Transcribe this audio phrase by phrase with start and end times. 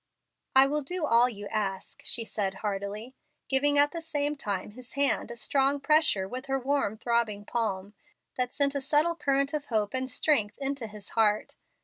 [0.55, 3.13] "I will do all you ask," she said, heartily,
[3.47, 7.93] giving at the same time his hand a strong pressure with her warm, throbbing palm,
[8.35, 11.55] that sent a subtle current of hope and strength into his heart.